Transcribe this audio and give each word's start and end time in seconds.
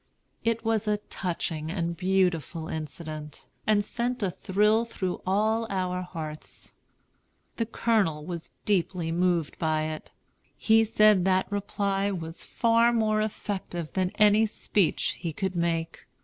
It 0.43 0.65
was 0.65 0.87
a 0.87 0.97
touching 0.97 1.69
and 1.69 1.95
beautiful 1.95 2.67
incident, 2.67 3.45
and 3.67 3.85
sent 3.85 4.23
a 4.23 4.31
thrill 4.31 4.83
through 4.83 5.21
all 5.27 5.67
our 5.69 6.01
hearts. 6.01 6.73
The 7.57 7.67
Colonel 7.67 8.25
was 8.25 8.49
deeply 8.65 9.11
moved 9.11 9.59
by 9.59 9.83
it. 9.83 10.09
He 10.57 10.83
said 10.85 11.23
that 11.25 11.51
reply 11.51 12.09
was 12.09 12.43
far 12.43 12.91
more 12.91 13.21
effective 13.21 13.93
than 13.93 14.09
any 14.15 14.47
speech 14.47 15.17
he 15.19 15.31
could 15.31 15.55
make. 15.55 16.07